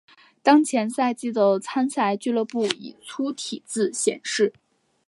[0.41, 4.51] 当前赛季的参赛俱乐部以粗体字显示。